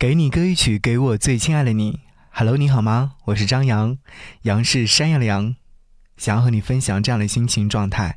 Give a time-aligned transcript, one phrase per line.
[0.00, 2.00] 给你歌一曲，给我最亲爱的你。
[2.30, 3.12] Hello，你好吗？
[3.26, 3.98] 我是张扬，
[4.44, 5.54] 杨是山羊的羊，
[6.16, 8.14] 想要和你分享这样的心情状态。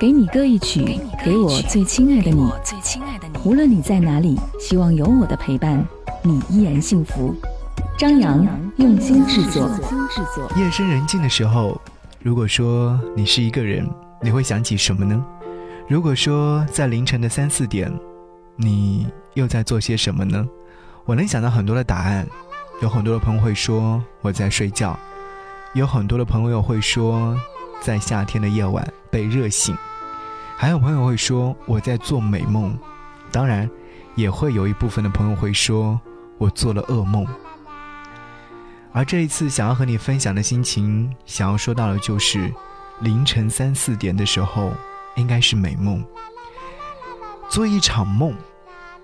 [0.00, 2.50] 给你歌一曲，给我最亲爱的你。
[3.44, 5.86] 无论你在哪里，希望有我的陪伴，
[6.22, 7.36] 你依然幸福。
[7.98, 8.42] 张扬
[8.78, 9.70] 用心制作。
[10.56, 11.78] 夜深人静的时候，
[12.22, 13.86] 如果说你是一个人，
[14.22, 15.22] 你会想起什么呢？
[15.90, 17.92] 如果说在凌晨的三四点，
[18.56, 20.42] 你又在做些什么呢？
[21.08, 22.28] 我能想到很多的答案，
[22.82, 24.94] 有很多的朋友会说我在睡觉，
[25.72, 27.34] 有很多的朋友会说
[27.80, 29.74] 在夏天的夜晚被热醒，
[30.54, 32.78] 还有朋友会说我在做美梦，
[33.32, 33.66] 当然，
[34.16, 35.98] 也会有一部分的朋友会说
[36.36, 37.26] 我做了噩梦。
[38.92, 42.52] 而这一次想要和你分享的心情，想要说到的就是
[43.00, 44.74] 凌晨三四点的时候，
[45.16, 46.04] 应该是美梦，
[47.48, 48.34] 做一场梦，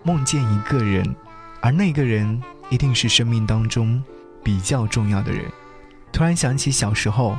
[0.02, 1.16] 梦见一个人。
[1.64, 4.05] 而那个人一定是生命当中
[4.42, 5.50] 比较重要的人。
[6.12, 7.39] 突然想起小时候，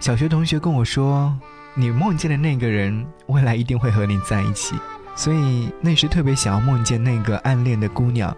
[0.00, 1.32] 小学同学跟我说
[1.74, 4.74] ：“你梦见的那个人，未来一定会和你在一起。”
[5.14, 8.36] 所以那时特别想要梦见那个暗恋的姑娘，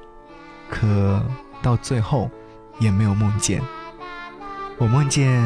[0.68, 1.24] 可
[1.62, 2.30] 到最后
[2.78, 3.62] 也没有梦见。
[4.76, 5.42] 我梦见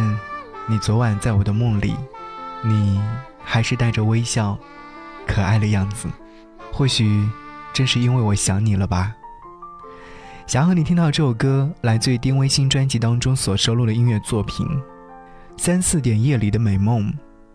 [0.66, 1.94] 你昨晚在我的梦里，
[2.64, 3.00] 你
[3.44, 4.58] 还是带着微笑、
[5.24, 6.08] 可爱的样子。
[6.72, 7.28] 或许
[7.72, 9.14] 正是因为我想你了吧。
[10.46, 14.64] 想要和你听到这首歌，来自于丁薇新专辑当中所收录的音乐作品。
[15.56, 17.12] 三四点夜里的美梦，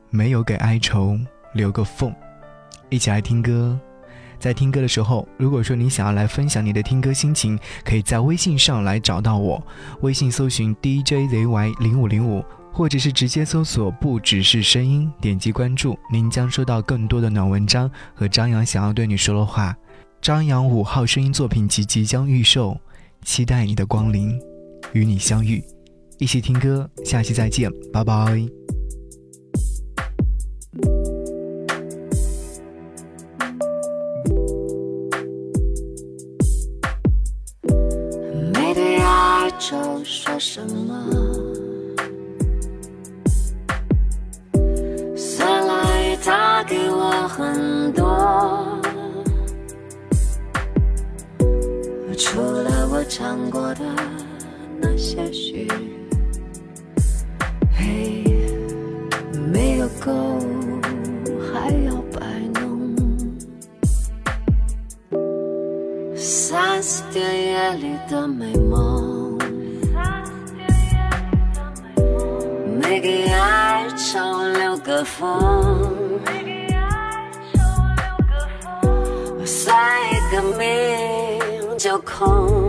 [0.10, 1.18] 没有给哀愁
[1.54, 2.14] 留个缝。
[2.90, 3.80] 一起来听歌，
[4.38, 9.66] 在听歌的时候，如果说你想要来分享你的听歌心情，可以在微信上来找到我，
[10.02, 19.74] 微信搜寻 DJZY 零五零五，或者是直接搜索不只是声音，点击关注，您将收到更多的暖文章和张扬想要对你说的话。
[20.22, 22.78] 张扬五号声音作品集即将预售，
[23.26, 24.40] 期待你的光临，
[24.94, 25.64] 与你相遇，
[26.20, 28.48] 一起听歌，下期再见，拜拜。
[38.54, 41.51] 没对爱愁说什么，
[53.50, 53.82] 过的
[54.80, 55.68] 那些许，
[57.74, 58.24] 嘿，
[59.52, 60.12] 没有够，
[61.42, 62.20] 还要摆
[62.60, 62.62] 弄。
[66.16, 69.38] 三四点夜里的美梦，
[72.80, 74.20] 没给爱愁
[74.54, 76.20] 留个缝，
[79.46, 79.76] 算
[80.12, 80.68] 一个命。
[81.78, 82.61] 就空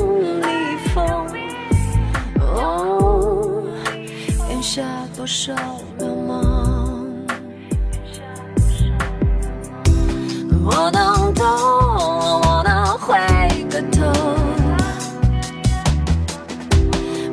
[5.22, 5.53] 多少
[6.00, 6.34] 渺茫，
[10.65, 13.16] 我能懂，我能回
[13.71, 14.03] 个头，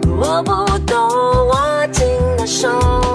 [0.08, 0.98] 我不懂，
[1.48, 2.06] 握紧
[2.38, 3.09] 的手。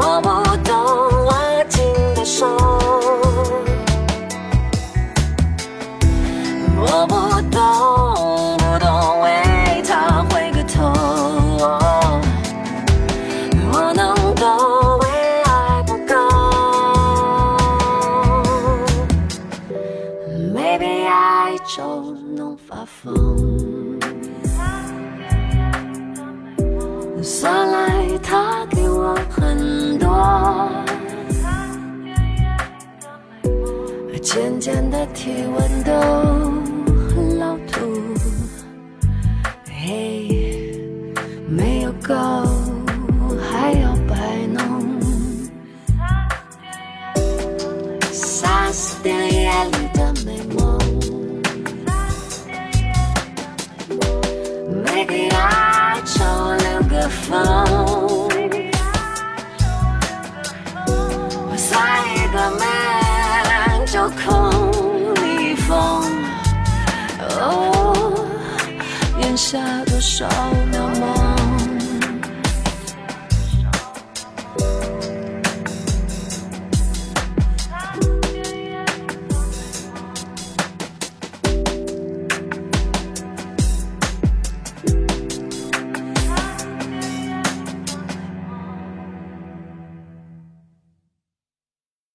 [0.00, 0.28] 我不
[0.62, 0.72] 懂
[1.26, 1.82] 拉紧
[2.14, 2.46] 的手，
[6.76, 7.14] 我不
[7.50, 7.58] 懂，
[8.58, 8.86] 不懂
[9.22, 10.76] 为他回个头，
[13.72, 14.46] 我能懂
[15.00, 15.04] 为
[15.42, 16.14] 爱不够
[20.54, 22.96] ，maybe 爱就能发疯。
[27.20, 29.77] 算来他给我很。
[34.20, 35.92] 渐渐的体温都
[37.08, 37.80] 很老土。
[39.66, 40.28] 嘿，
[41.48, 42.14] 没有够，
[43.40, 44.98] 还要摆弄。
[48.12, 50.78] 三四点夜里的美梦，
[54.84, 56.24] 每个哀愁
[56.54, 58.27] 留个缝，
[69.38, 70.26] 下多少
[70.72, 71.17] 渺茫